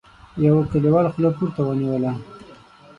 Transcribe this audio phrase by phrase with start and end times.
[0.45, 2.11] يوه کليوال خوله پورته ونيوله: